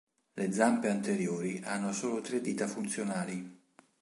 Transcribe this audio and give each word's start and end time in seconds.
Le 0.33 0.51
zampe 0.51 0.89
anteriori 0.89 1.61
hanno 1.63 1.91
solo 1.93 2.21
tre 2.21 2.41
dita 2.41 2.65
funzionali. 2.67 3.59